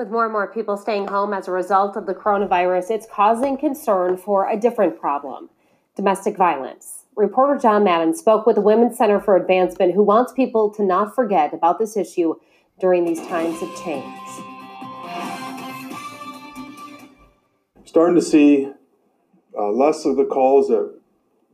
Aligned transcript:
With 0.00 0.08
more 0.08 0.24
and 0.24 0.32
more 0.32 0.50
people 0.50 0.78
staying 0.78 1.08
home 1.08 1.34
as 1.34 1.46
a 1.46 1.50
result 1.50 1.94
of 1.94 2.06
the 2.06 2.14
coronavirus, 2.14 2.90
it's 2.90 3.06
causing 3.12 3.58
concern 3.58 4.16
for 4.16 4.48
a 4.48 4.58
different 4.58 4.98
problem 4.98 5.50
domestic 5.94 6.38
violence. 6.38 7.04
Reporter 7.16 7.60
John 7.60 7.84
Madden 7.84 8.14
spoke 8.14 8.46
with 8.46 8.56
the 8.56 8.62
Women's 8.62 8.96
Center 8.96 9.20
for 9.20 9.36
Advancement, 9.36 9.92
who 9.92 10.02
wants 10.02 10.32
people 10.32 10.72
to 10.72 10.82
not 10.82 11.14
forget 11.14 11.52
about 11.52 11.78
this 11.78 11.98
issue 11.98 12.36
during 12.80 13.04
these 13.04 13.20
times 13.26 13.60
of 13.60 13.68
change. 13.84 14.06
Starting 17.84 18.14
to 18.14 18.22
see 18.22 18.72
uh, 19.54 19.68
less 19.68 20.06
of 20.06 20.16
the 20.16 20.24
calls 20.24 20.68
that 20.68 20.98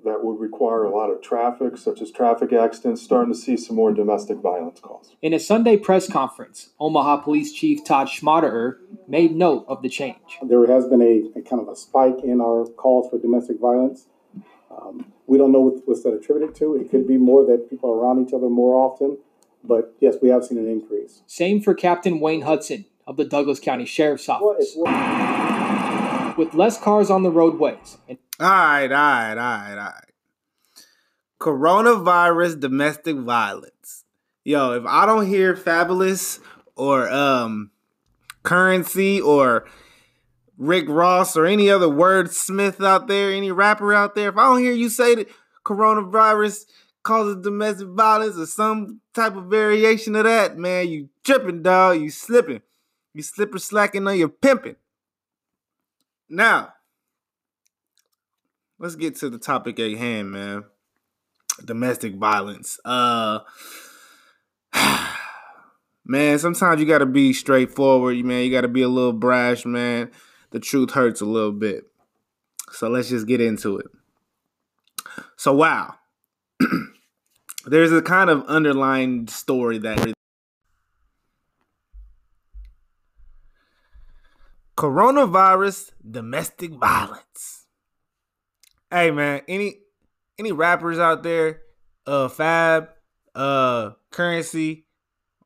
that 0.07 0.25
would 0.25 0.41
require 0.41 0.84
a 0.84 0.91
lot 0.91 1.11
of 1.11 1.20
traffic, 1.20 1.77
such 1.77 2.00
as 2.00 2.11
traffic 2.11 2.52
accidents, 2.52 3.02
starting 3.02 3.32
to 3.32 3.38
see 3.38 3.56
some 3.56 3.77
more 3.77 3.92
domestic 3.92 4.38
violence 4.38 4.80
calls. 4.80 5.14
In 5.20 5.34
a 5.34 5.38
Sunday 5.38 5.77
press 5.77 6.09
conference, 6.09 6.70
Omaha 6.80 7.19
Police 7.19 7.52
Chief 7.52 7.84
Todd 7.84 8.09
Schmaderer 8.09 8.78
made 9.06 9.37
note 9.37 9.66
of 9.69 9.83
the 9.83 9.88
change. 9.88 10.38
There 10.42 10.66
has 10.66 10.87
been 10.87 11.02
a, 11.02 11.38
a 11.38 11.42
kind 11.42 11.61
of 11.61 11.69
a 11.69 11.77
spike 11.77 12.24
in 12.24 12.41
our 12.41 12.64
calls 12.66 13.11
for 13.11 13.19
domestic 13.19 13.61
violence. 13.61 14.06
Um, 14.70 15.12
we 15.27 15.38
don't 15.38 15.52
know 15.52 15.61
what, 15.61 15.83
what's 15.87 16.02
that 16.02 16.14
attributed 16.14 16.55
to. 16.56 16.77
It 16.77 16.91
could 16.91 17.06
be 17.06 17.16
more 17.16 17.45
that 17.47 17.69
people 17.69 17.91
are 17.91 17.98
around 17.98 18.27
each 18.27 18.33
other 18.33 18.48
more 18.48 18.75
often, 18.75 19.19
but 19.62 19.95
yes, 20.00 20.16
we 20.23 20.28
have 20.30 20.45
seen 20.45 20.59
an 20.59 20.69
increase. 20.69 21.23
Same 21.27 21.61
for 21.61 21.75
Captain 21.75 22.20
Wayne 22.20 22.42
Hudson 22.42 22.86
of 23.06 23.16
the 23.16 23.25
Douglas 23.25 23.61
County 23.61 23.84
Sheriff's 23.84 24.28
Office. 24.28 24.75
Well, 24.77 24.92
well. 24.92 26.34
With 26.36 26.55
less 26.55 26.78
cars 26.78 27.11
on 27.11 27.23
the 27.23 27.30
roadways 27.30 27.97
and 28.09 28.19
all 28.41 28.49
right, 28.49 28.85
all 28.85 28.89
right, 28.91 29.31
all 29.31 29.37
right, 29.37 29.71
all 29.71 29.77
right. 29.77 30.13
Coronavirus 31.41 32.61
domestic 32.61 33.17
violence. 33.17 34.05
Yo, 34.45 34.73
if 34.73 34.85
I 34.87 35.07
don't 35.07 35.27
hear 35.27 35.55
Fabolous 35.55 36.41
or 36.77 37.11
um 37.11 37.70
currency 38.43 39.20
or 39.20 39.67
Rick 40.56 40.89
Ross 40.89 41.37
or 41.37 41.47
any 41.47 41.69
other 41.69 41.89
wordsmith 41.89 42.84
out 42.84 43.09
there, 43.09 43.33
any 43.33 43.51
rapper 43.51 43.93
out 43.93 44.15
there, 44.15 44.28
if 44.28 44.37
I 44.37 44.45
don't 44.45 44.61
hear 44.61 44.73
you 44.73 44.89
say 44.89 45.15
that 45.17 45.28
coronavirus 45.65 46.67
causes 47.03 47.43
domestic 47.43 47.89
violence 47.89 48.37
or 48.37 48.47
some 48.47 49.00
type 49.15 49.37
of 49.37 49.47
variation 49.47 50.17
of 50.17 50.25
that, 50.25 50.56
man, 50.59 50.89
you 50.89 51.09
tripping, 51.25 51.62
dog. 51.62 52.00
You 52.00 52.11
slipping. 52.11 52.62
You 53.15 53.23
slipper 53.23 53.59
slacking 53.59 54.06
on 54.06 54.19
your 54.19 54.28
pimping. 54.28 54.77
Now, 56.28 56.75
let's 58.78 58.94
get 58.94 59.16
to 59.16 59.30
the 59.30 59.38
topic 59.38 59.78
at 59.78 59.96
hand, 59.96 60.30
man. 60.30 60.64
Domestic 61.64 62.14
violence. 62.16 62.78
Uh 62.84 63.41
man, 66.05 66.38
sometimes 66.38 66.80
you 66.80 66.86
gotta 66.86 67.06
be 67.06 67.32
straightforward, 67.32 68.16
man. 68.24 68.44
You 68.44 68.50
gotta 68.50 68.69
be 68.69 68.82
a 68.82 68.88
little 68.88 69.12
brash, 69.12 69.64
man. 69.64 70.10
The 70.50 70.60
truth 70.60 70.92
hurts 70.92 71.20
a 71.20 71.27
little 71.27 71.52
bit. 71.52 71.84
So 72.72 72.88
let's 72.88 73.08
just 73.08 73.27
get 73.27 73.41
into 73.41 73.78
it. 73.78 73.86
So 75.36 75.54
wow. 75.54 75.94
There's 77.66 77.92
a 77.92 78.02
kind 78.02 78.30
of 78.30 78.44
underlying 78.47 79.28
story 79.28 79.78
that 79.78 80.14
coronavirus 84.77 85.92
domestic 86.08 86.72
violence 86.72 87.66
hey 88.91 89.11
man, 89.11 89.42
any 89.48 89.79
any 90.39 90.53
rappers 90.53 90.98
out 90.98 91.23
there, 91.23 91.61
uh 92.06 92.29
Fab, 92.29 92.89
uh 93.34 93.91
Currency, 94.11 94.87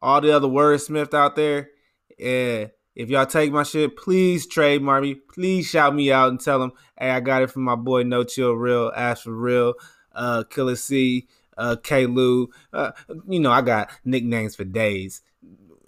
all 0.02 0.20
the 0.20 0.34
other 0.34 0.48
wordsmith 0.48 1.14
out 1.14 1.36
there, 1.36 1.70
yeah. 2.18 2.66
If 2.96 3.08
y'all 3.08 3.24
take 3.24 3.52
my 3.52 3.62
shit, 3.62 3.96
please 3.96 4.46
trademark 4.46 5.02
me. 5.02 5.14
Please 5.14 5.66
shout 5.66 5.94
me 5.94 6.12
out 6.12 6.28
and 6.28 6.40
tell 6.40 6.58
them, 6.58 6.72
hey, 6.98 7.10
I 7.10 7.20
got 7.20 7.42
it 7.42 7.50
from 7.50 7.62
my 7.62 7.76
boy 7.76 8.02
No 8.02 8.24
Chill 8.24 8.52
Real, 8.52 8.92
Ash 8.94 9.22
for 9.22 9.32
Real, 9.32 9.74
uh, 10.12 10.42
Killer 10.50 10.76
C, 10.76 11.28
uh, 11.56 11.76
K 11.82 12.06
Lou. 12.06 12.50
Uh, 12.72 12.90
you 13.28 13.40
know, 13.40 13.52
I 13.52 13.62
got 13.62 13.90
nicknames 14.04 14.56
for 14.56 14.64
days. 14.64 15.22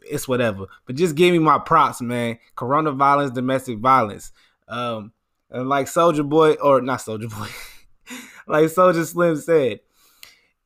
It's 0.02 0.28
whatever. 0.28 0.66
But 0.86 0.96
just 0.96 1.16
give 1.16 1.32
me 1.32 1.38
my 1.38 1.58
props, 1.58 2.00
man. 2.00 2.38
Corona 2.54 2.92
violence, 2.92 3.32
domestic 3.32 3.78
violence. 3.78 4.32
Um, 4.68 5.12
and 5.52 5.68
like 5.68 5.86
Soulja 5.86 6.28
Boy, 6.28 6.54
or 6.54 6.80
not 6.80 7.00
Soulja 7.00 7.30
Boy, 7.30 8.16
like 8.46 8.64
Soulja 8.64 9.04
Slim 9.04 9.36
said, 9.36 9.80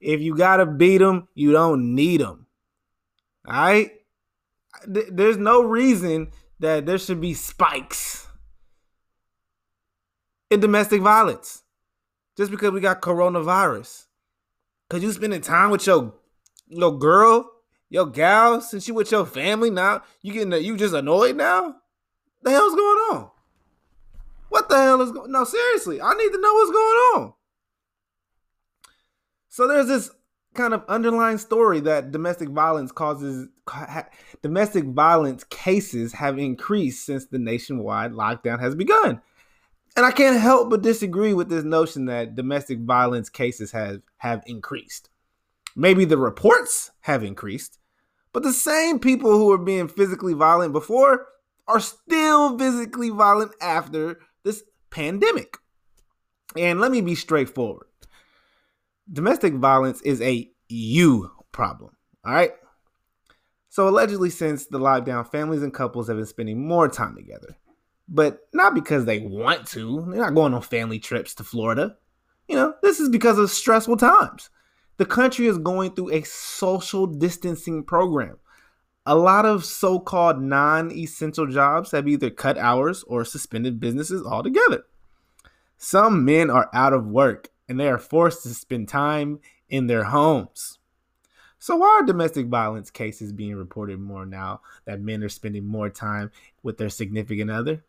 if 0.00 0.20
you 0.20 0.36
gotta 0.36 0.64
beat 0.64 0.98
them, 0.98 1.28
you 1.34 1.52
don't 1.52 1.94
need 1.94 2.20
them. 2.20 2.46
All 3.46 3.54
right? 3.54 3.90
There's 4.86 5.36
no 5.36 5.62
reason 5.62 6.30
that 6.60 6.86
there 6.86 6.98
should 6.98 7.20
be 7.20 7.34
spikes 7.34 8.26
in 10.50 10.60
domestic 10.60 11.00
violence 11.00 11.62
just 12.36 12.50
because 12.50 12.70
we 12.70 12.80
got 12.80 13.00
coronavirus. 13.00 14.04
Cause 14.88 15.02
you 15.02 15.10
spending 15.10 15.40
time 15.40 15.70
with 15.70 15.84
your 15.86 16.14
your 16.68 16.96
girl, 16.96 17.50
your 17.88 18.06
gal, 18.06 18.60
since 18.60 18.86
you 18.86 18.94
with 18.94 19.10
your 19.10 19.26
family 19.26 19.70
now, 19.70 20.02
you 20.22 20.32
getting 20.32 20.52
you 20.64 20.76
just 20.76 20.94
annoyed 20.94 21.36
now? 21.36 21.76
The 22.42 22.50
hell's 22.50 22.76
going 22.76 22.98
on? 23.10 23.30
What 24.48 24.68
the 24.68 24.76
hell 24.76 25.02
is 25.02 25.12
going? 25.12 25.32
No, 25.32 25.44
seriously, 25.44 26.00
I 26.00 26.14
need 26.14 26.32
to 26.32 26.40
know 26.40 26.54
what's 26.54 26.70
going 26.70 26.96
on. 27.14 27.32
So 29.48 29.66
there's 29.66 29.88
this 29.88 30.10
kind 30.54 30.74
of 30.74 30.84
underlying 30.88 31.38
story 31.38 31.80
that 31.80 32.10
domestic 32.12 32.48
violence 32.48 32.90
causes 32.90 33.48
domestic 34.42 34.84
violence 34.84 35.44
cases 35.44 36.12
have 36.14 36.38
increased 36.38 37.04
since 37.04 37.26
the 37.26 37.38
nationwide 37.38 38.12
lockdown 38.12 38.60
has 38.60 38.74
begun. 38.74 39.20
And 39.96 40.04
I 40.04 40.10
can't 40.10 40.38
help 40.38 40.68
but 40.70 40.82
disagree 40.82 41.32
with 41.32 41.48
this 41.48 41.64
notion 41.64 42.06
that 42.06 42.36
domestic 42.36 42.80
violence 42.80 43.28
cases 43.28 43.72
have 43.72 44.02
have 44.18 44.42
increased. 44.46 45.08
Maybe 45.74 46.04
the 46.04 46.18
reports 46.18 46.90
have 47.00 47.22
increased, 47.22 47.78
but 48.32 48.42
the 48.42 48.52
same 48.52 48.98
people 48.98 49.30
who 49.32 49.46
were 49.46 49.58
being 49.58 49.88
physically 49.88 50.34
violent 50.34 50.72
before 50.72 51.26
are 51.66 51.80
still 51.80 52.58
physically 52.58 53.10
violent 53.10 53.52
after 53.60 54.20
this 54.46 54.62
pandemic. 54.88 55.58
And 56.56 56.80
let 56.80 56.90
me 56.90 57.02
be 57.02 57.14
straightforward 57.14 57.88
domestic 59.10 59.54
violence 59.54 60.00
is 60.02 60.20
a 60.20 60.50
you 60.68 61.30
problem. 61.52 61.96
All 62.24 62.32
right. 62.32 62.52
So, 63.68 63.88
allegedly, 63.88 64.30
since 64.30 64.66
the 64.66 64.78
lockdown, 64.78 65.30
families 65.30 65.62
and 65.62 65.72
couples 65.72 66.08
have 66.08 66.16
been 66.16 66.26
spending 66.26 66.66
more 66.66 66.88
time 66.88 67.14
together, 67.14 67.56
but 68.08 68.40
not 68.54 68.74
because 68.74 69.04
they 69.04 69.20
want 69.20 69.66
to. 69.68 70.06
They're 70.08 70.20
not 70.20 70.34
going 70.34 70.54
on 70.54 70.62
family 70.62 70.98
trips 70.98 71.34
to 71.36 71.44
Florida. 71.44 71.96
You 72.48 72.56
know, 72.56 72.74
this 72.82 73.00
is 73.00 73.08
because 73.08 73.38
of 73.38 73.50
stressful 73.50 73.98
times. 73.98 74.50
The 74.96 75.04
country 75.04 75.46
is 75.46 75.58
going 75.58 75.94
through 75.94 76.12
a 76.12 76.22
social 76.22 77.06
distancing 77.06 77.84
program 77.84 78.38
a 79.06 79.14
lot 79.14 79.46
of 79.46 79.64
so 79.64 80.00
called 80.00 80.42
non 80.42 80.90
essential 80.90 81.46
jobs 81.46 81.92
have 81.92 82.08
either 82.08 82.28
cut 82.28 82.58
hours 82.58 83.04
or 83.04 83.24
suspended 83.24 83.78
businesses 83.78 84.26
altogether. 84.26 84.84
Some 85.78 86.24
men 86.24 86.50
are 86.50 86.68
out 86.74 86.92
of 86.92 87.06
work 87.06 87.50
and 87.68 87.78
they 87.78 87.88
are 87.88 87.98
forced 87.98 88.42
to 88.42 88.48
spend 88.50 88.88
time 88.88 89.40
in 89.68 89.86
their 89.86 90.04
homes. 90.04 90.78
So, 91.58 91.76
why 91.76 92.00
are 92.00 92.06
domestic 92.06 92.46
violence 92.46 92.90
cases 92.90 93.32
being 93.32 93.54
reported 93.54 94.00
more 94.00 94.26
now 94.26 94.60
that 94.84 95.00
men 95.00 95.22
are 95.22 95.28
spending 95.28 95.64
more 95.64 95.88
time 95.88 96.30
with 96.62 96.76
their 96.76 96.88
significant 96.88 97.50
other? 97.50 97.84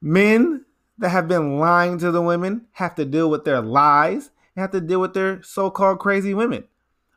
Men 0.00 0.64
that 0.98 1.10
have 1.10 1.28
been 1.28 1.58
lying 1.58 1.98
to 1.98 2.10
the 2.10 2.22
women 2.22 2.66
have 2.72 2.94
to 2.96 3.04
deal 3.04 3.30
with 3.30 3.44
their 3.44 3.60
lies 3.60 4.30
and 4.54 4.62
have 4.62 4.72
to 4.72 4.80
deal 4.80 5.00
with 5.00 5.14
their 5.14 5.42
so 5.42 5.70
called 5.70 6.00
crazy 6.00 6.34
women 6.34 6.64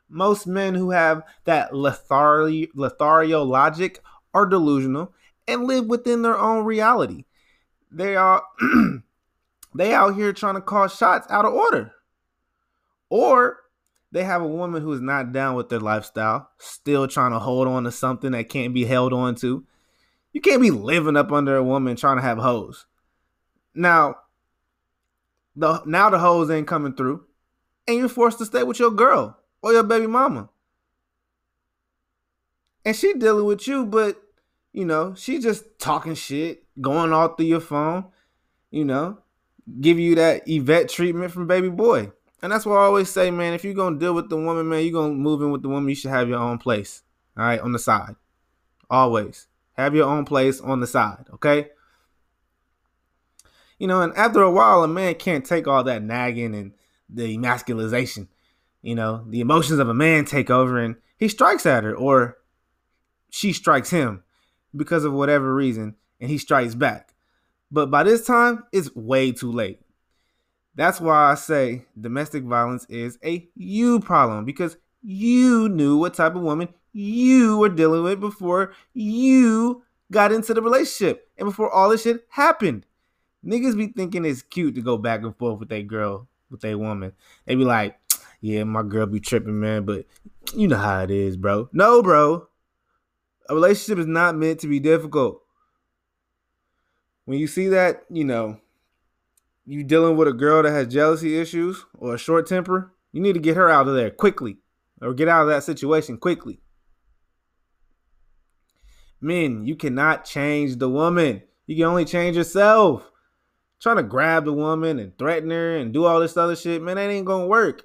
most 0.08 0.46
men 0.46 0.74
who 0.74 0.90
have 0.90 1.22
that 1.44 1.74
Lothario 1.74 3.42
logic 3.42 4.02
are 4.32 4.46
delusional 4.46 5.12
and 5.48 5.64
live 5.64 5.86
within 5.86 6.22
their 6.22 6.38
own 6.38 6.64
reality. 6.64 7.24
They 7.90 8.16
are 8.16 8.42
they 9.74 9.94
out 9.94 10.14
here 10.14 10.32
trying 10.32 10.54
to 10.54 10.60
call 10.60 10.88
shots 10.88 11.26
out 11.30 11.44
of 11.44 11.52
order. 11.54 11.92
Or 13.08 13.58
they 14.12 14.24
have 14.24 14.42
a 14.42 14.46
woman 14.46 14.82
who's 14.82 15.00
not 15.00 15.32
down 15.32 15.54
with 15.54 15.68
their 15.68 15.80
lifestyle, 15.80 16.50
still 16.58 17.06
trying 17.08 17.32
to 17.32 17.38
hold 17.38 17.68
on 17.68 17.84
to 17.84 17.92
something 17.92 18.32
that 18.32 18.48
can't 18.48 18.74
be 18.74 18.84
held 18.84 19.12
on 19.12 19.34
to. 19.36 19.64
You 20.32 20.40
can't 20.40 20.62
be 20.62 20.70
living 20.70 21.16
up 21.16 21.32
under 21.32 21.56
a 21.56 21.64
woman 21.64 21.96
trying 21.96 22.16
to 22.16 22.22
have 22.22 22.38
hoes. 22.38 22.86
Now, 23.74 24.16
the 25.54 25.82
now 25.86 26.10
the 26.10 26.18
hoes 26.18 26.50
ain't 26.50 26.66
coming 26.66 26.94
through, 26.94 27.24
and 27.88 27.96
you're 27.96 28.08
forced 28.08 28.38
to 28.38 28.44
stay 28.44 28.62
with 28.62 28.78
your 28.78 28.90
girl 28.90 29.38
or 29.62 29.72
your 29.72 29.82
baby 29.82 30.06
mama. 30.06 30.48
And 32.84 32.94
she 32.94 33.14
dealing 33.14 33.46
with 33.46 33.66
you, 33.66 33.84
but 33.84 34.22
you 34.72 34.84
know, 34.84 35.14
she 35.14 35.38
just 35.38 35.78
talking 35.78 36.14
shit, 36.14 36.64
going 36.80 37.12
all 37.12 37.28
through 37.28 37.46
your 37.46 37.60
phone, 37.60 38.06
you 38.70 38.84
know, 38.84 39.18
give 39.80 39.98
you 39.98 40.14
that 40.16 40.42
Yvette 40.46 40.88
treatment 40.88 41.32
from 41.32 41.46
baby 41.46 41.68
boy. 41.70 42.12
And 42.42 42.52
that's 42.52 42.66
why 42.66 42.76
I 42.76 42.84
always 42.84 43.08
say, 43.10 43.30
man, 43.30 43.54
if 43.54 43.64
you're 43.64 43.74
gonna 43.74 43.98
deal 43.98 44.14
with 44.14 44.28
the 44.28 44.36
woman, 44.36 44.68
man, 44.68 44.84
you're 44.84 44.92
gonna 44.92 45.14
move 45.14 45.42
in 45.42 45.50
with 45.50 45.62
the 45.62 45.68
woman, 45.68 45.88
you 45.88 45.94
should 45.94 46.10
have 46.10 46.28
your 46.28 46.38
own 46.38 46.58
place. 46.58 47.02
All 47.36 47.44
right, 47.44 47.60
on 47.60 47.72
the 47.72 47.78
side. 47.78 48.16
Always. 48.90 49.48
Have 49.72 49.94
your 49.94 50.08
own 50.08 50.24
place 50.24 50.60
on 50.60 50.80
the 50.80 50.86
side, 50.86 51.26
okay? 51.34 51.70
You 53.78 53.86
know, 53.86 54.00
and 54.00 54.14
after 54.16 54.40
a 54.40 54.50
while, 54.50 54.82
a 54.82 54.88
man 54.88 55.14
can't 55.16 55.44
take 55.44 55.66
all 55.66 55.84
that 55.84 56.02
nagging 56.02 56.54
and 56.54 56.72
the 57.08 57.34
emasculization. 57.34 58.28
You 58.86 58.94
know, 58.94 59.24
the 59.26 59.40
emotions 59.40 59.80
of 59.80 59.88
a 59.88 59.94
man 59.94 60.26
take 60.26 60.48
over 60.48 60.78
and 60.78 60.94
he 61.18 61.26
strikes 61.26 61.66
at 61.66 61.82
her 61.82 61.92
or 61.92 62.36
she 63.30 63.52
strikes 63.52 63.90
him 63.90 64.22
because 64.76 65.04
of 65.04 65.12
whatever 65.12 65.52
reason 65.52 65.96
and 66.20 66.30
he 66.30 66.38
strikes 66.38 66.76
back. 66.76 67.12
But 67.68 67.90
by 67.90 68.04
this 68.04 68.24
time, 68.24 68.62
it's 68.70 68.94
way 68.94 69.32
too 69.32 69.50
late. 69.50 69.80
That's 70.76 71.00
why 71.00 71.32
I 71.32 71.34
say 71.34 71.86
domestic 72.00 72.44
violence 72.44 72.86
is 72.88 73.18
a 73.24 73.48
you 73.56 73.98
problem 73.98 74.44
because 74.44 74.76
you 75.02 75.68
knew 75.68 75.96
what 75.96 76.14
type 76.14 76.36
of 76.36 76.42
woman 76.42 76.68
you 76.92 77.58
were 77.58 77.68
dealing 77.68 78.04
with 78.04 78.20
before 78.20 78.72
you 78.94 79.82
got 80.12 80.30
into 80.30 80.54
the 80.54 80.62
relationship 80.62 81.28
and 81.36 81.48
before 81.48 81.72
all 81.72 81.88
this 81.88 82.04
shit 82.04 82.24
happened. 82.28 82.86
Niggas 83.44 83.76
be 83.76 83.88
thinking 83.88 84.24
it's 84.24 84.42
cute 84.42 84.76
to 84.76 84.80
go 84.80 84.96
back 84.96 85.24
and 85.24 85.36
forth 85.36 85.58
with 85.58 85.72
a 85.72 85.82
girl, 85.82 86.28
with 86.50 86.64
a 86.64 86.76
woman. 86.76 87.14
They 87.46 87.56
be 87.56 87.64
like, 87.64 87.98
yeah, 88.46 88.62
my 88.62 88.84
girl 88.84 89.06
be 89.06 89.18
tripping, 89.18 89.58
man, 89.58 89.84
but 89.84 90.06
you 90.54 90.68
know 90.68 90.76
how 90.76 91.02
it 91.02 91.10
is, 91.10 91.36
bro. 91.36 91.68
No, 91.72 92.00
bro. 92.00 92.46
A 93.48 93.54
relationship 93.54 93.98
is 93.98 94.06
not 94.06 94.36
meant 94.36 94.60
to 94.60 94.68
be 94.68 94.78
difficult. 94.78 95.42
When 97.24 97.40
you 97.40 97.48
see 97.48 97.66
that, 97.68 98.04
you 98.08 98.22
know, 98.22 98.60
you 99.64 99.82
dealing 99.82 100.16
with 100.16 100.28
a 100.28 100.32
girl 100.32 100.62
that 100.62 100.70
has 100.70 100.86
jealousy 100.86 101.36
issues 101.36 101.84
or 101.98 102.14
a 102.14 102.18
short 102.18 102.46
temper, 102.46 102.94
you 103.10 103.20
need 103.20 103.32
to 103.32 103.40
get 103.40 103.56
her 103.56 103.68
out 103.68 103.88
of 103.88 103.96
there 103.96 104.10
quickly 104.12 104.58
or 105.02 105.12
get 105.12 105.26
out 105.26 105.42
of 105.42 105.48
that 105.48 105.64
situation 105.64 106.16
quickly. 106.16 106.60
Men, 109.20 109.66
you 109.66 109.74
cannot 109.74 110.24
change 110.24 110.76
the 110.76 110.88
woman. 110.88 111.42
You 111.66 111.74
can 111.74 111.86
only 111.86 112.04
change 112.04 112.36
yourself. 112.36 113.10
Trying 113.80 113.96
to 113.96 114.04
grab 114.04 114.44
the 114.44 114.52
woman 114.52 115.00
and 115.00 115.18
threaten 115.18 115.50
her 115.50 115.76
and 115.78 115.92
do 115.92 116.04
all 116.04 116.20
this 116.20 116.36
other 116.36 116.54
shit, 116.54 116.80
man, 116.80 116.94
that 116.94 117.10
ain't 117.10 117.26
gonna 117.26 117.48
work. 117.48 117.82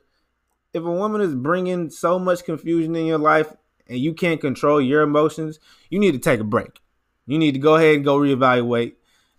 If 0.74 0.84
a 0.84 0.92
woman 0.92 1.22
is 1.22 1.36
bringing 1.36 1.90
so 1.90 2.18
much 2.18 2.46
confusion 2.46 2.96
in 2.96 3.06
your 3.06 3.18
life 3.18 3.54
and 3.88 4.00
you 4.00 4.14
can't 4.14 4.40
control 4.40 4.80
your 4.80 5.02
emotions, 5.02 5.60
you 5.90 6.00
need 6.00 6.14
to 6.14 6.20
take 6.20 6.40
a 6.40 6.46
break. 6.46 6.80
You 7.28 7.38
need 7.38 7.54
to 7.54 7.60
go 7.60 7.76
ahead 7.76 7.96
and 7.96 8.06
go 8.06 8.18
reevaluate, 8.18 8.94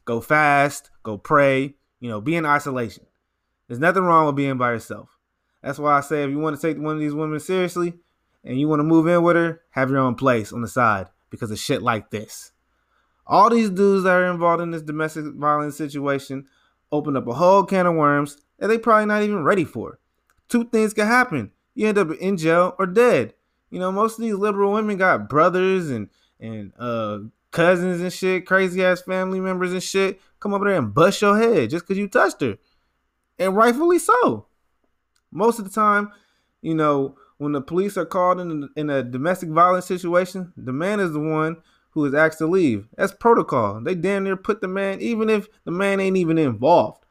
go 0.05 0.21
fast, 0.21 0.91
go 1.03 1.17
pray, 1.17 1.75
you 2.01 2.11
know, 2.11 2.21
be 2.21 2.37
in 2.37 2.45
isolation. 2.45 3.07
There's 3.67 3.81
nothing 3.81 4.03
wrong 4.03 4.27
with 4.27 4.37
being 4.37 4.59
by 4.59 4.73
yourself. 4.73 5.17
That's 5.63 5.79
why 5.79 5.97
I 5.97 6.01
say 6.01 6.25
if 6.25 6.31
you 6.31 6.39
want 6.39 6.61
to 6.61 6.63
take 6.63 6.77
one 6.77 6.97
of 6.97 7.01
these 7.01 7.15
women 7.15 7.41
seriously 7.41 7.95
and 8.45 8.61
you 8.61 8.69
want 8.69 8.81
to 8.81 8.85
move 8.85 9.07
in 9.07 9.23
with 9.23 9.37
her, 9.37 9.63
have 9.71 9.91
your 9.91 10.01
own 10.01 10.17
place 10.17 10.53
on 10.53 10.61
the 10.61 10.69
side 10.69 11.07
because 11.31 11.51
of 11.51 11.59
shit 11.59 11.81
like 11.81 12.11
this. 12.11 12.53
All 13.27 13.49
these 13.49 13.71
dudes 13.71 14.05
that 14.05 14.13
are 14.13 14.31
involved 14.31 14.63
in 14.63 14.73
this 14.73 14.83
domestic 14.83 15.25
violence 15.35 15.77
situation 15.77 16.47
open 16.91 17.17
up 17.17 17.27
a 17.27 17.33
whole 17.33 17.65
can 17.65 17.87
of 17.87 17.95
worms 17.95 18.37
that 18.59 18.67
they 18.67 18.77
probably 18.77 19.07
not 19.07 19.23
even 19.23 19.45
ready 19.45 19.65
for. 19.65 19.99
Two 20.53 20.65
things 20.65 20.93
can 20.93 21.07
happen. 21.07 21.51
You 21.75 21.89
end 21.89 21.97
up 21.97 22.11
in 22.11 22.37
jail 22.37 22.75
or 22.79 22.85
dead. 22.85 23.33
You 23.71 23.79
know, 23.79 23.91
most 23.91 24.19
of 24.19 24.23
these 24.23 24.35
liberal 24.35 24.71
women 24.71 24.99
got 24.99 25.27
brothers 25.27 25.89
and 25.89 26.11
and 26.39 26.75
uh 26.79 27.21
cousins 27.53 28.03
and 28.03 28.13
shit, 28.13 28.45
crazy 28.45 28.85
ass 28.85 29.01
family 29.01 29.41
members 29.41 29.73
and 29.73 29.83
shit, 29.83 30.21
come 30.41 30.53
over 30.53 30.67
there 30.67 30.77
and 30.77 30.93
bust 30.93 31.23
your 31.23 31.39
head 31.39 31.71
just 31.71 31.87
because 31.87 31.97
you 31.97 32.07
touched 32.07 32.43
her. 32.43 32.59
And 33.39 33.57
rightfully 33.57 33.99
so. 33.99 34.47
Most 35.31 35.59
of 35.59 35.65
the 35.65 35.71
time, 35.71 36.11
you 36.61 36.75
know, 36.75 37.17
when 37.39 37.53
the 37.53 37.63
police 37.63 37.97
are 37.97 38.05
called 38.05 38.39
in, 38.39 38.69
in 38.77 38.91
a 38.91 39.03
domestic 39.03 39.49
violence 39.49 39.87
situation, 39.87 40.53
the 40.59 40.73
man 40.75 41.01
is 41.01 41.15
the 41.15 41.19
one 41.19 41.57
who 41.93 42.05
is 42.05 42.13
asked 42.13 42.39
to 42.41 42.47
leave. 42.47 42.89
That's 42.99 43.15
protocol. 43.15 43.81
They 43.81 43.95
damn 43.95 44.25
near 44.25 44.37
put 44.37 44.61
the 44.61 44.69
man, 44.69 45.01
even 45.01 45.31
if 45.31 45.49
the 45.65 45.71
man 45.71 45.99
ain't 45.99 46.19
even 46.19 46.37
involved. 46.37 47.02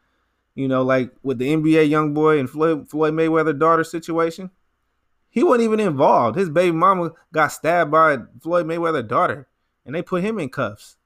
You 0.55 0.67
know, 0.67 0.83
like 0.83 1.11
with 1.23 1.39
the 1.39 1.47
NBA 1.47 1.89
YoungBoy 1.89 2.39
and 2.39 2.49
Floyd, 2.49 2.89
Floyd 2.89 3.13
Mayweather 3.13 3.57
daughter 3.57 3.83
situation, 3.83 4.51
he 5.29 5.43
wasn't 5.43 5.63
even 5.63 5.79
involved. 5.79 6.37
His 6.37 6.49
baby 6.49 6.75
mama 6.75 7.11
got 7.33 7.49
stabbed 7.49 7.91
by 7.91 8.17
Floyd 8.41 8.65
Mayweather 8.65 9.07
daughter, 9.07 9.47
and 9.85 9.95
they 9.95 10.01
put 10.01 10.23
him 10.23 10.39
in 10.39 10.49
cuffs. 10.49 10.97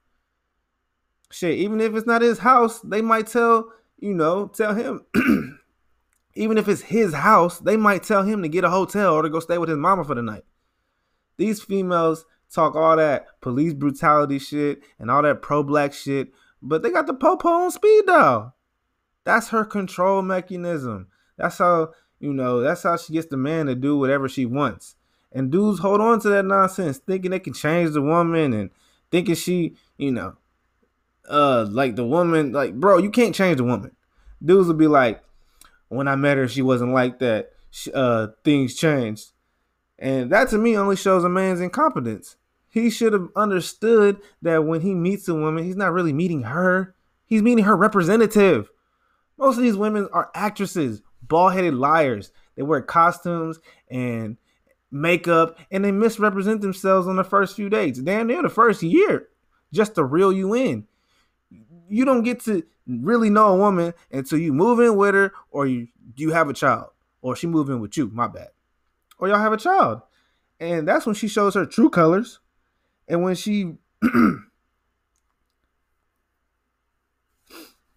Shit, 1.31 1.57
even 1.57 1.80
if 1.80 1.94
it's 1.94 2.07
not 2.07 2.21
his 2.21 2.39
house, 2.39 2.80
they 2.80 3.01
might 3.01 3.27
tell 3.27 3.71
you 4.00 4.13
know 4.13 4.47
tell 4.47 4.74
him. 4.74 5.06
even 6.36 6.57
if 6.57 6.68
it's 6.68 6.81
his 6.81 7.13
house, 7.13 7.59
they 7.59 7.77
might 7.77 8.03
tell 8.03 8.24
him 8.24 8.42
to 8.42 8.50
get 8.50 8.63
a 8.63 8.69
hotel 8.69 9.13
or 9.13 9.21
to 9.21 9.30
go 9.30 9.39
stay 9.39 9.57
with 9.57 9.69
his 9.69 9.77
mama 9.77 10.03
for 10.03 10.15
the 10.15 10.21
night. 10.21 10.44
These 11.38 11.62
females 11.62 12.25
talk 12.51 12.75
all 12.75 12.97
that 12.97 13.27
police 13.42 13.74
brutality 13.74 14.39
shit 14.39 14.81
and 15.00 15.09
all 15.09 15.21
that 15.21 15.42
pro 15.42 15.63
black 15.63 15.94
shit, 15.94 16.30
but 16.62 16.83
they 16.83 16.89
got 16.89 17.07
the 17.07 17.13
popo 17.13 17.47
on 17.47 17.71
speed 17.71 18.06
dial. 18.07 18.55
That's 19.25 19.50
her 19.50 19.66
control 19.66 20.22
mechanism. 20.22 21.07
That's 21.38 21.57
how, 21.57 21.92
you 22.19 22.33
know, 22.33 22.62
that's 22.62 22.83
how 22.83 22.95
she 22.95 23.13
gets 23.13 23.27
the 23.27 23.38
man 23.38 23.66
to 23.66 23.75
do 23.75 23.98
whatever 23.98 24.30
she 24.30 24.45
wants. 24.45 24.95
And 25.31 25.51
dudes 25.51 25.80
hold 25.80 26.00
on 26.00 26.22
to 26.22 26.30
that 26.30 26.45
nonsense, 26.45 26.98
thinking 27.00 27.31
they 27.31 27.39
can 27.39 27.54
change 27.54 27.92
the 27.92 28.01
woman 28.01 28.54
and 28.54 28.69
thinking 29.12 29.36
she, 29.36 29.75
you 29.98 30.12
know, 30.12 30.38
uh, 31.27 31.66
like 31.69 31.95
the 31.98 32.06
woman, 32.06 32.54
like, 32.54 32.75
bro, 32.75 33.00
you 33.00 33.10
can't 33.10 33.36
change 33.36 33.57
the 33.57 33.63
woman. 33.63 33.92
Dudes 34.44 34.68
will 34.68 34.75
be 34.75 34.88
like, 34.88 35.22
when 35.89 36.07
I 36.07 36.16
met 36.16 36.38
her, 36.38 36.48
she 36.48 36.62
wasn't 36.62 36.94
like 36.94 37.19
that. 37.19 37.51
Uh, 37.94 38.28
things 38.44 38.75
changed. 38.75 39.31
And 40.00 40.30
that 40.31 40.50
to 40.50 40.57
me 40.57 40.78
only 40.78 40.95
shows 40.95 41.24
a 41.24 41.30
man's 41.30 41.60
incompetence. 41.60 42.38
He 42.69 42.89
should 42.89 43.13
have 43.13 43.30
understood 43.36 44.21
that 44.42 44.66
when 44.66 44.81
he 44.81 44.94
meets 44.94 45.28
a 45.28 45.33
woman, 45.33 45.63
he's 45.63 45.78
not 45.78 45.94
really 45.94 46.13
meeting 46.13 46.44
her, 46.44 46.94
he's 47.25 47.42
meeting 47.42 47.66
her 47.66 47.75
representative. 47.75 48.69
Most 49.38 49.58
of 49.58 49.64
these 49.64 49.78
women 49.78 50.08
are 50.14 50.30
actresses, 50.34 51.02
bald 51.22 51.54
headed 51.54 51.74
liars. 51.74 52.32
They 52.56 52.64
wear 52.64 52.82
costumes 52.82 53.60
and 53.90 54.38
makeup 54.92 55.58
and 55.72 55.84
they 55.84 55.92
misrepresent 55.92 56.62
themselves 56.62 57.08
on 57.08 57.18
the 57.18 57.24
first 57.24 57.56
few 57.56 57.70
dates. 57.70 58.00
Damn 58.00 58.28
near 58.28 58.42
the 58.42 58.50
first 58.50 58.82
year, 58.82 59.28
just 59.74 59.96
to 59.96 60.04
reel 60.04 60.32
you 60.32 60.54
in. 60.54 60.88
You 61.90 62.06
don't 62.06 62.24
get 62.24 62.40
to 62.42 62.64
really 62.88 63.30
know 63.30 63.48
a 63.48 63.58
woman 63.58 63.94
until 64.12 64.40
you 64.40 64.54
move 64.54 64.80
in 64.80 64.96
with 64.96 65.14
her 65.14 65.34
or 65.52 65.68
you, 65.68 65.88
you 66.16 66.31
have 66.31 66.50
a 66.50 66.54
child 66.54 66.90
or 67.22 67.36
she 67.36 67.48
move 67.48 67.70
in 67.70 67.80
with 67.80 67.98
you, 67.98 68.10
my 68.14 68.28
bad. 68.28 68.50
Or 69.18 69.28
y'all 69.28 69.40
have 69.40 69.54
a 69.54 69.58
child. 69.58 70.02
And 70.59 70.88
that's 70.88 71.06
when 71.06 71.16
she 71.16 71.28
shows 71.28 71.56
her 71.56 71.66
true 71.66 71.90
colors 71.90 72.40
and 73.07 73.21
when 73.21 73.36
she 73.36 73.74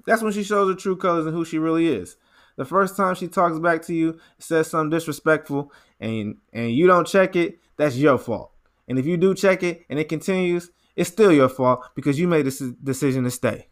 that's 0.09 0.23
when 0.23 0.33
she 0.33 0.43
shows 0.43 0.69
her 0.69 0.75
true 0.75 0.97
colors 0.97 1.27
and 1.27 1.35
who 1.35 1.45
she 1.45 1.59
really 1.59 1.89
is. 1.89 2.17
The 2.57 2.65
first 2.65 2.97
time 2.97 3.15
she 3.15 3.29
talks 3.29 3.59
back 3.59 3.83
to 3.83 3.95
you, 3.95 4.19
says 4.39 4.69
something 4.69 4.91
disrespectful, 4.91 5.73
and 6.01 6.37
and 6.53 6.73
you 6.73 6.87
don't 6.87 7.07
check 7.07 7.37
it, 7.37 7.61
that's 7.77 7.97
your 7.97 8.19
fault. 8.19 8.53
And 8.89 8.99
if 8.99 9.07
you 9.07 9.17
do 9.17 9.35
check 9.35 9.63
it 9.63 9.85
and 9.89 9.99
it 9.99 10.09
continues, 10.09 10.71
it's 10.97 11.11
still 11.11 11.33
your 11.33 11.49
fault 11.49 11.85
because 11.95 12.19
you 12.19 12.27
made 12.27 12.47
this 12.47 12.59
decision 12.83 13.25
to 13.25 13.31
stay. 13.31 13.69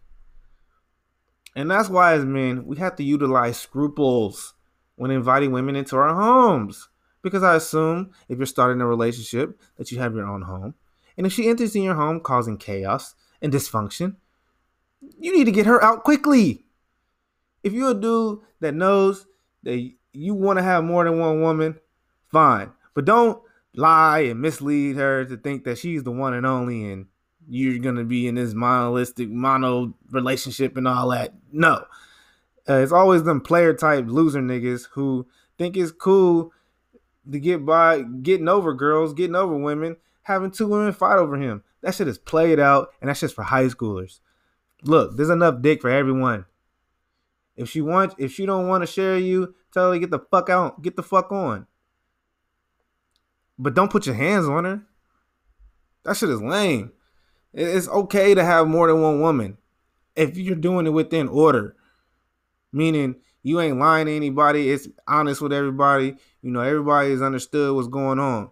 And 1.56 1.70
that's 1.70 1.88
why, 1.88 2.12
as 2.12 2.24
men, 2.24 2.66
we 2.66 2.76
have 2.76 2.96
to 2.96 3.02
utilize 3.02 3.56
scruples 3.58 4.54
when 4.96 5.10
inviting 5.10 5.52
women 5.52 5.74
into 5.74 5.96
our 5.96 6.14
homes. 6.14 6.88
Because 7.22 7.42
I 7.42 7.56
assume 7.56 8.10
if 8.28 8.38
you're 8.38 8.46
starting 8.46 8.80
a 8.80 8.86
relationship 8.86 9.58
that 9.78 9.90
you 9.90 9.98
have 9.98 10.14
your 10.14 10.26
own 10.28 10.42
home 10.42 10.74
and 11.16 11.26
if 11.26 11.32
she 11.32 11.48
enters 11.48 11.74
in 11.74 11.82
your 11.82 11.94
home 11.94 12.20
causing 12.20 12.58
chaos 12.58 13.14
and 13.40 13.52
dysfunction, 13.52 14.16
you 15.00 15.36
need 15.36 15.44
to 15.44 15.52
get 15.52 15.66
her 15.66 15.82
out 15.82 16.04
quickly. 16.04 16.64
If 17.62 17.72
you're 17.72 17.90
a 17.90 17.94
dude 17.94 18.40
that 18.60 18.74
knows 18.74 19.26
that 19.62 19.90
you 20.12 20.34
want 20.34 20.58
to 20.58 20.62
have 20.62 20.84
more 20.84 21.04
than 21.04 21.18
one 21.18 21.40
woman, 21.40 21.78
fine. 22.28 22.72
But 22.94 23.04
don't 23.04 23.42
lie 23.74 24.20
and 24.20 24.40
mislead 24.40 24.96
her 24.96 25.24
to 25.24 25.36
think 25.36 25.64
that 25.64 25.78
she's 25.78 26.02
the 26.02 26.10
one 26.10 26.34
and 26.34 26.46
only 26.46 26.90
and 26.90 27.06
you're 27.48 27.78
going 27.78 27.96
to 27.96 28.04
be 28.04 28.26
in 28.26 28.34
this 28.34 28.54
monolithic 28.54 29.28
mono 29.28 29.94
relationship 30.10 30.76
and 30.76 30.88
all 30.88 31.10
that. 31.10 31.34
No. 31.52 31.84
Uh, 32.68 32.78
it's 32.78 32.92
always 32.92 33.22
them 33.22 33.40
player 33.40 33.72
type 33.74 34.06
loser 34.08 34.40
niggas 34.40 34.88
who 34.92 35.26
think 35.56 35.76
it's 35.76 35.92
cool 35.92 36.52
to 37.30 37.38
get 37.38 37.64
by 37.64 38.02
getting 38.02 38.48
over 38.48 38.74
girls, 38.74 39.14
getting 39.14 39.36
over 39.36 39.56
women, 39.56 39.96
having 40.22 40.50
two 40.50 40.66
women 40.66 40.92
fight 40.92 41.18
over 41.18 41.36
him. 41.36 41.62
That 41.82 41.94
shit 41.94 42.08
is 42.08 42.18
played 42.18 42.58
out, 42.58 42.88
and 43.00 43.08
that's 43.08 43.20
just 43.20 43.34
for 43.34 43.44
high 43.44 43.66
schoolers. 43.66 44.18
Look, 44.82 45.16
there's 45.16 45.30
enough 45.30 45.62
dick 45.62 45.80
for 45.80 45.90
everyone. 45.90 46.44
If 47.56 47.70
she 47.70 47.80
wants, 47.80 48.14
if 48.18 48.32
she 48.32 48.46
don't 48.46 48.68
want 48.68 48.82
to 48.82 48.86
share 48.86 49.18
you, 49.18 49.54
tell 49.72 49.92
her 49.92 49.98
get 49.98 50.10
the 50.10 50.18
fuck 50.18 50.50
out, 50.50 50.82
get 50.82 50.96
the 50.96 51.02
fuck 51.02 51.32
on. 51.32 51.66
But 53.58 53.74
don't 53.74 53.90
put 53.90 54.06
your 54.06 54.14
hands 54.14 54.46
on 54.46 54.64
her. 54.64 54.82
That 56.04 56.16
shit 56.16 56.28
is 56.28 56.42
lame. 56.42 56.92
It's 57.52 57.88
okay 57.88 58.34
to 58.34 58.44
have 58.44 58.68
more 58.68 58.86
than 58.86 59.00
one 59.00 59.20
woman 59.20 59.56
if 60.14 60.36
you're 60.36 60.54
doing 60.54 60.86
it 60.86 60.90
within 60.90 61.28
order. 61.28 61.74
Meaning 62.70 63.16
you 63.42 63.60
ain't 63.60 63.78
lying 63.78 64.06
to 64.06 64.14
anybody. 64.14 64.70
It's 64.70 64.88
honest 65.08 65.40
with 65.40 65.52
everybody. 65.52 66.16
You 66.42 66.50
know, 66.50 66.60
everybody 66.60 67.10
has 67.10 67.22
understood 67.22 67.74
what's 67.74 67.88
going 67.88 68.18
on. 68.18 68.50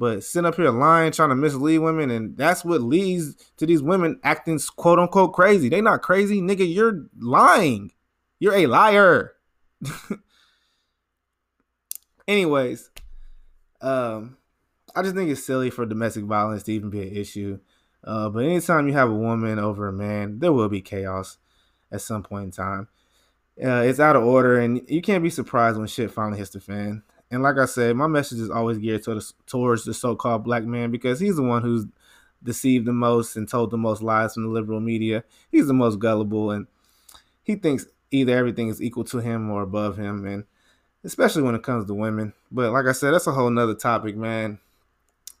But 0.00 0.24
sitting 0.24 0.46
up 0.46 0.54
here 0.54 0.70
lying, 0.70 1.12
trying 1.12 1.28
to 1.28 1.34
mislead 1.34 1.80
women, 1.80 2.10
and 2.10 2.34
that's 2.34 2.64
what 2.64 2.80
leads 2.80 3.34
to 3.58 3.66
these 3.66 3.82
women 3.82 4.18
acting 4.24 4.58
quote 4.74 4.98
unquote 4.98 5.34
crazy. 5.34 5.68
They 5.68 5.82
not 5.82 6.00
crazy, 6.00 6.40
nigga. 6.40 6.74
You're 6.74 7.04
lying. 7.18 7.92
You're 8.38 8.54
a 8.54 8.66
liar. 8.66 9.34
Anyways, 12.26 12.88
um, 13.82 14.38
I 14.96 15.02
just 15.02 15.14
think 15.14 15.30
it's 15.30 15.44
silly 15.44 15.68
for 15.68 15.84
domestic 15.84 16.24
violence 16.24 16.62
to 16.62 16.72
even 16.72 16.88
be 16.88 17.02
an 17.02 17.14
issue. 17.14 17.58
Uh, 18.02 18.30
but 18.30 18.46
anytime 18.46 18.88
you 18.88 18.94
have 18.94 19.10
a 19.10 19.14
woman 19.14 19.58
over 19.58 19.86
a 19.86 19.92
man, 19.92 20.38
there 20.38 20.54
will 20.54 20.70
be 20.70 20.80
chaos 20.80 21.36
at 21.92 22.00
some 22.00 22.22
point 22.22 22.44
in 22.46 22.50
time. 22.52 22.88
Uh, 23.62 23.82
it's 23.84 24.00
out 24.00 24.16
of 24.16 24.24
order, 24.24 24.58
and 24.58 24.80
you 24.88 25.02
can't 25.02 25.22
be 25.22 25.28
surprised 25.28 25.76
when 25.76 25.88
shit 25.88 26.10
finally 26.10 26.38
hits 26.38 26.52
the 26.52 26.60
fan. 26.60 27.02
And 27.30 27.42
like 27.42 27.58
I 27.58 27.66
said, 27.66 27.96
my 27.96 28.08
message 28.08 28.40
is 28.40 28.50
always 28.50 28.78
geared 28.78 29.04
towards, 29.04 29.34
towards 29.46 29.84
the 29.84 29.94
so-called 29.94 30.42
black 30.42 30.64
man 30.64 30.90
because 30.90 31.20
he's 31.20 31.36
the 31.36 31.42
one 31.42 31.62
who's 31.62 31.86
deceived 32.42 32.86
the 32.86 32.92
most 32.92 33.36
and 33.36 33.48
told 33.48 33.70
the 33.70 33.76
most 33.76 34.02
lies 34.02 34.34
from 34.34 34.44
the 34.44 34.48
liberal 34.48 34.80
media. 34.80 35.24
He's 35.50 35.66
the 35.66 35.74
most 35.74 35.98
gullible, 35.98 36.50
and 36.50 36.66
he 37.42 37.54
thinks 37.54 37.86
either 38.10 38.36
everything 38.36 38.68
is 38.68 38.82
equal 38.82 39.04
to 39.04 39.18
him 39.18 39.50
or 39.50 39.62
above 39.62 39.96
him, 39.96 40.26
and 40.26 40.44
especially 41.04 41.42
when 41.42 41.54
it 41.54 41.62
comes 41.62 41.86
to 41.86 41.94
women. 41.94 42.32
But 42.50 42.72
like 42.72 42.86
I 42.86 42.92
said, 42.92 43.12
that's 43.12 43.26
a 43.26 43.32
whole 43.32 43.50
nother 43.50 43.74
topic, 43.74 44.16
man. 44.16 44.58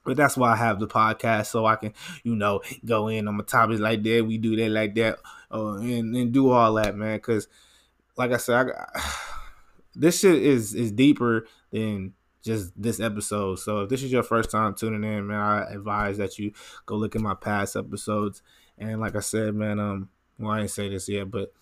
But 0.04 0.16
that's 0.16 0.36
why 0.36 0.52
I 0.52 0.56
have 0.56 0.80
the 0.80 0.86
podcast 0.86 1.46
so 1.46 1.66
I 1.66 1.76
can, 1.76 1.92
you 2.22 2.34
know, 2.34 2.62
go 2.84 3.08
in 3.08 3.28
on 3.28 3.36
my 3.36 3.44
topics 3.44 3.80
like 3.80 4.02
that. 4.02 4.24
We 4.26 4.38
do 4.38 4.56
that 4.56 4.70
like 4.70 4.94
that, 4.94 5.18
uh, 5.50 5.74
and 5.74 6.14
and 6.16 6.32
do 6.32 6.50
all 6.50 6.74
that, 6.74 6.96
man. 6.96 7.16
Because, 7.16 7.48
like 8.16 8.32
I 8.32 8.38
said, 8.38 8.70
I, 8.70 9.02
this 9.94 10.20
shit 10.20 10.42
is 10.42 10.74
is 10.74 10.92
deeper 10.92 11.46
than 11.70 12.14
just 12.42 12.72
this 12.80 13.00
episode. 13.00 13.58
So 13.58 13.80
if 13.80 13.90
this 13.90 14.02
is 14.02 14.12
your 14.12 14.22
first 14.22 14.50
time 14.50 14.74
tuning 14.74 15.04
in, 15.04 15.26
man, 15.26 15.40
I 15.40 15.72
advise 15.72 16.18
that 16.18 16.38
you 16.38 16.52
go 16.86 16.96
look 16.96 17.14
at 17.14 17.22
my 17.22 17.34
past 17.34 17.76
episodes. 17.76 18.42
And 18.78 19.00
like 19.00 19.16
I 19.16 19.20
said, 19.20 19.54
man, 19.54 19.78
um, 19.78 20.08
well, 20.38 20.52
I 20.52 20.60
ain't 20.62 20.70
say 20.70 20.88
this 20.88 21.08
yet, 21.08 21.30
but 21.30 21.52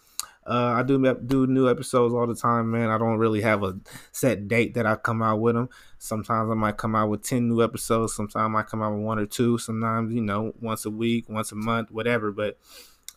uh, 0.47 0.73
I 0.77 0.83
do 0.83 1.15
do 1.27 1.47
new 1.47 1.69
episodes 1.69 2.15
all 2.15 2.27
the 2.27 2.35
time, 2.35 2.71
man. 2.71 2.89
I 2.89 2.97
don't 2.97 3.19
really 3.19 3.43
have 3.43 3.63
a 3.63 3.79
set 4.13 4.49
date 4.49 4.75
that 4.75 4.87
I 4.87 4.97
come 4.97 5.23
out 5.23 5.41
with 5.41 5.55
them. 5.55 5.69
Sometimes 5.99 6.51
I 6.51 6.55
might 6.55 6.79
come 6.79 6.95
out 6.95 7.11
with 7.11 7.23
ten 7.23 7.49
new 7.49 7.63
episodes. 7.63 8.15
Sometimes 8.15 8.55
I 8.57 8.63
come 8.63 8.83
out 8.83 8.95
with 8.95 9.03
one 9.03 9.19
or 9.19 9.27
two. 9.27 9.59
Sometimes 9.59 10.15
you 10.15 10.23
know 10.23 10.55
once 10.61 10.87
a 10.87 10.91
week, 10.91 11.29
once 11.29 11.53
a 11.53 11.55
month, 11.55 11.91
whatever. 11.91 12.33
But 12.33 12.59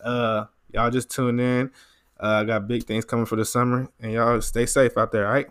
uh, 0.03 0.45
y'all 0.73 0.89
just 0.89 1.09
tune 1.09 1.39
in. 1.39 1.71
Uh, 2.19 2.41
I 2.41 2.43
got 2.43 2.67
big 2.67 2.83
things 2.83 3.05
coming 3.05 3.25
for 3.25 3.37
the 3.37 3.45
summer, 3.45 3.87
and 4.01 4.11
y'all 4.11 4.41
stay 4.41 4.65
safe 4.65 4.97
out 4.97 5.13
there. 5.13 5.25
All 5.25 5.33
right. 5.33 5.47